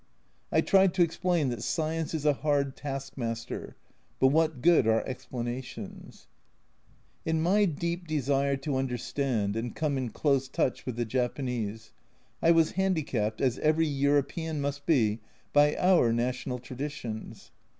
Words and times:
I 0.51 0.61
tried 0.61 0.95
to 0.95 1.03
explain 1.03 1.49
that 1.49 1.61
Science 1.61 2.15
is 2.15 2.25
a 2.25 2.33
hard 2.33 2.75
taskmaster, 2.75 3.75
but 4.19 4.29
what 4.29 4.59
good 4.63 4.87
are 4.87 5.07
explanations? 5.07 6.25
In 7.23 7.39
my 7.39 7.65
deep 7.65 8.07
desire 8.07 8.57
to 8.57 8.77
understand, 8.77 9.55
and 9.55 9.75
come 9.75 9.99
in 9.99 10.09
close 10.09 10.47
touch 10.49 10.87
with 10.87 10.95
the 10.95 11.05
Japanese, 11.05 11.91
I 12.41 12.49
was 12.49 12.71
handicapped, 12.71 13.41
as 13.41 13.59
every 13.59 13.85
European 13.85 14.59
must 14.59 14.87
be, 14.87 15.19
by 15.53 15.75
our 15.77 16.11
national 16.11 16.57
traditions. 16.57 17.51